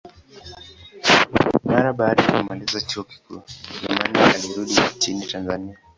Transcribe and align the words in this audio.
Mara 1.65 1.93
baada 1.93 2.23
ya 2.23 2.31
kumaliza 2.43 2.81
chuo 2.81 3.03
kikuu, 3.03 3.41
Jumanne 3.81 4.19
alirudi 4.23 4.71
nchini 4.95 5.25
Tanzania. 5.25 5.77